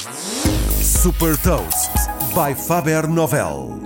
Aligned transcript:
Super 0.00 1.36
Toast 1.38 1.90
by 2.32 2.54
Faber 2.54 3.08
Novel. 3.08 3.80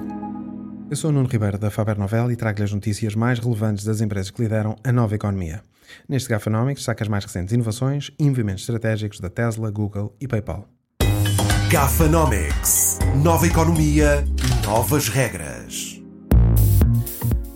Eu 0.91 0.97
sou 0.97 1.09
o 1.09 1.13
Nuno 1.13 1.27
Ribeiro 1.27 1.57
da 1.57 1.71
Faber 1.71 1.99
Novel 1.99 2.31
e 2.31 2.37
trago-lhe 2.37 2.65
as 2.65 2.73
notícias 2.73 3.15
mais 3.15 3.39
relevantes 3.39 3.83
das 3.83 4.03
empresas 4.03 4.31
que 4.31 4.43
lideram 4.43 4.77
a 4.85 4.93
nova 4.93 5.15
economia. 5.15 5.63
Neste 6.07 6.29
Gafanomics 6.29 6.85
saca 6.85 7.03
as 7.03 7.09
mais 7.09 7.25
recentes 7.25 7.55
inovações 7.55 8.11
e 8.19 8.25
movimentos 8.25 8.63
estratégicos 8.63 9.21
da 9.21 9.31
Tesla, 9.31 9.71
Google 9.71 10.15
e 10.21 10.29
PayPal. 10.29 10.69
Gafanomics. 11.71 12.99
Nova 13.23 13.47
economia, 13.47 14.23
novas 14.67 15.09
regras. 15.09 15.99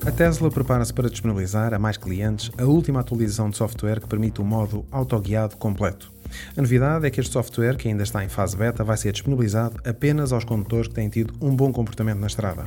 A 0.06 0.10
Tesla 0.10 0.50
prepara-se 0.50 0.94
para 0.94 1.10
disponibilizar 1.10 1.74
a 1.74 1.78
mais 1.78 1.98
clientes 1.98 2.50
a 2.56 2.64
última 2.64 3.00
atualização 3.00 3.50
de 3.50 3.56
software 3.58 4.00
que 4.00 4.08
permite 4.08 4.40
o 4.40 4.44
modo 4.44 4.86
autoguiado 4.90 5.58
completo. 5.58 6.15
A 6.56 6.60
novidade 6.62 7.06
é 7.06 7.10
que 7.10 7.20
este 7.20 7.32
software, 7.32 7.76
que 7.76 7.88
ainda 7.88 8.02
está 8.02 8.24
em 8.24 8.28
fase 8.28 8.56
beta, 8.56 8.82
vai 8.84 8.96
ser 8.96 9.12
disponibilizado 9.12 9.80
apenas 9.84 10.32
aos 10.32 10.44
condutores 10.44 10.88
que 10.88 10.94
têm 10.94 11.08
tido 11.08 11.34
um 11.40 11.54
bom 11.54 11.72
comportamento 11.72 12.18
na 12.18 12.26
estrada. 12.26 12.66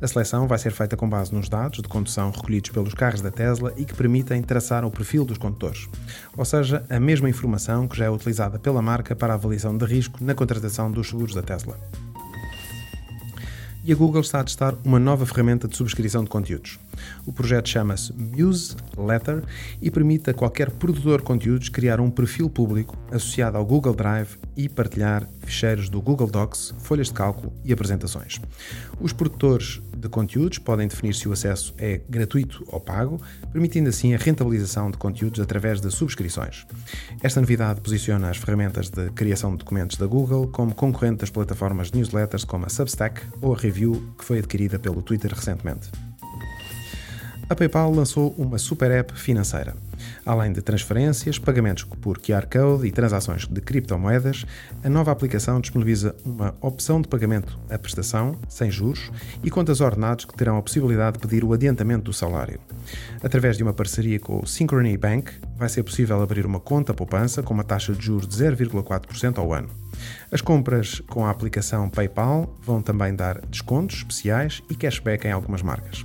A 0.00 0.06
seleção 0.06 0.46
vai 0.46 0.58
ser 0.58 0.72
feita 0.72 0.96
com 0.96 1.08
base 1.08 1.34
nos 1.34 1.48
dados 1.48 1.80
de 1.80 1.88
condução 1.88 2.30
recolhidos 2.30 2.70
pelos 2.70 2.94
carros 2.94 3.20
da 3.20 3.30
Tesla 3.30 3.72
e 3.76 3.84
que 3.84 3.94
permitem 3.94 4.42
traçar 4.42 4.84
o 4.84 4.90
perfil 4.90 5.24
dos 5.24 5.38
condutores, 5.38 5.88
ou 6.36 6.44
seja, 6.44 6.84
a 6.88 7.00
mesma 7.00 7.28
informação 7.28 7.88
que 7.88 7.96
já 7.96 8.06
é 8.06 8.10
utilizada 8.10 8.58
pela 8.58 8.82
marca 8.82 9.16
para 9.16 9.32
a 9.32 9.36
avaliação 9.36 9.76
de 9.76 9.84
risco 9.84 10.22
na 10.22 10.34
contratação 10.34 10.90
dos 10.90 11.08
seguros 11.08 11.34
da 11.34 11.42
Tesla 11.42 11.78
e 13.84 13.92
a 13.92 13.96
Google 13.96 14.22
está 14.22 14.40
a 14.40 14.44
testar 14.44 14.74
uma 14.84 14.98
nova 14.98 15.26
ferramenta 15.26 15.68
de 15.68 15.76
subscrição 15.76 16.24
de 16.24 16.30
conteúdos. 16.30 16.78
O 17.26 17.32
projeto 17.32 17.68
chama-se 17.68 18.12
Muse 18.12 18.76
Letter 18.96 19.44
e 19.80 19.90
permite 19.90 20.30
a 20.30 20.34
qualquer 20.34 20.70
produtor 20.70 21.18
de 21.18 21.24
conteúdos 21.26 21.68
criar 21.68 22.00
um 22.00 22.10
perfil 22.10 22.48
público 22.48 22.96
associado 23.12 23.58
ao 23.58 23.64
Google 23.66 23.94
Drive 23.94 24.38
e 24.56 24.68
partilhar 24.68 25.28
ficheiros 25.40 25.88
do 25.88 26.00
Google 26.00 26.28
Docs, 26.28 26.74
folhas 26.78 27.08
de 27.08 27.14
cálculo 27.14 27.52
e 27.64 27.72
apresentações. 27.72 28.40
Os 29.00 29.12
produtores 29.12 29.80
de 29.96 30.08
conteúdos 30.08 30.58
podem 30.58 30.86
definir 30.86 31.14
se 31.14 31.28
o 31.28 31.32
acesso 31.32 31.74
é 31.78 32.00
gratuito 32.08 32.64
ou 32.68 32.80
pago, 32.80 33.20
permitindo 33.52 33.88
assim 33.88 34.14
a 34.14 34.18
rentabilização 34.18 34.90
de 34.90 34.98
conteúdos 34.98 35.40
através 35.40 35.80
de 35.80 35.90
subscrições. 35.90 36.66
Esta 37.22 37.40
novidade 37.40 37.80
posiciona 37.80 38.30
as 38.30 38.36
ferramentas 38.36 38.90
de 38.90 39.10
criação 39.10 39.52
de 39.52 39.58
documentos 39.58 39.96
da 39.96 40.06
Google 40.06 40.48
como 40.48 40.74
concorrente 40.74 41.20
das 41.20 41.30
plataformas 41.30 41.90
de 41.90 41.98
newsletters 41.98 42.44
como 42.44 42.66
a 42.66 42.68
Substack 42.68 43.20
ou 43.40 43.54
a 43.54 43.56
Review, 43.56 44.14
que 44.18 44.24
foi 44.24 44.38
adquirida 44.38 44.78
pelo 44.78 45.02
Twitter 45.02 45.32
recentemente. 45.32 45.90
A 47.54 47.56
PayPal 47.56 47.92
lançou 47.92 48.34
uma 48.36 48.58
super 48.58 48.90
app 48.90 49.16
financeira. 49.16 49.76
Além 50.26 50.52
de 50.52 50.60
transferências, 50.60 51.38
pagamentos 51.38 51.84
por 51.84 52.18
QR 52.18 52.48
Code 52.48 52.84
e 52.84 52.90
transações 52.90 53.46
de 53.46 53.60
criptomoedas, 53.60 54.44
a 54.82 54.88
nova 54.88 55.12
aplicação 55.12 55.60
disponibiliza 55.60 56.16
uma 56.24 56.52
opção 56.60 57.00
de 57.00 57.06
pagamento 57.06 57.56
à 57.70 57.78
prestação, 57.78 58.36
sem 58.48 58.72
juros, 58.72 59.08
e 59.40 59.52
contas 59.52 59.80
ordenados 59.80 60.24
que 60.24 60.34
terão 60.34 60.58
a 60.58 60.62
possibilidade 60.62 61.16
de 61.16 61.20
pedir 61.20 61.44
o 61.44 61.52
adiantamento 61.52 62.02
do 62.02 62.12
salário. 62.12 62.58
Através 63.22 63.56
de 63.56 63.62
uma 63.62 63.72
parceria 63.72 64.18
com 64.18 64.40
o 64.40 64.46
Synchrony 64.48 64.96
Bank, 64.96 65.30
vai 65.56 65.68
ser 65.68 65.84
possível 65.84 66.20
abrir 66.20 66.44
uma 66.44 66.58
conta 66.58 66.92
poupança 66.92 67.40
com 67.40 67.54
uma 67.54 67.62
taxa 67.62 67.92
de 67.92 68.04
juros 68.04 68.26
de 68.26 68.34
0,4% 68.34 69.38
ao 69.38 69.52
ano. 69.52 69.68
As 70.28 70.40
compras 70.40 70.98
com 71.06 71.24
a 71.24 71.30
aplicação 71.30 71.88
PayPal 71.88 72.52
vão 72.64 72.82
também 72.82 73.14
dar 73.14 73.40
descontos 73.46 73.98
especiais 73.98 74.60
e 74.68 74.74
cashback 74.74 75.28
em 75.28 75.30
algumas 75.30 75.62
marcas. 75.62 76.04